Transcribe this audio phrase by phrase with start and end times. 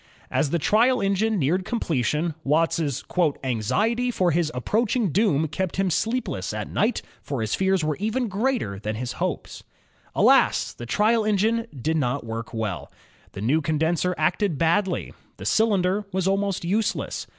[0.31, 2.33] As the trial engine neared completion.
[2.43, 2.81] Watt's
[3.43, 8.27] "anxiety for his approaching doom kept him sleepless at night, for his fears were even
[8.27, 9.61] greater than his hopes."
[10.15, 10.73] Alas!
[10.73, 12.91] thes trial engine did not work well.
[13.33, 15.13] The new condenser acted badly.
[15.37, 17.27] The cylinder was almost useless.